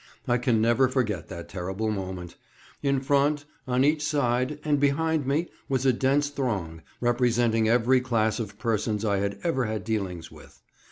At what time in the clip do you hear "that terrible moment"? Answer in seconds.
1.27-2.35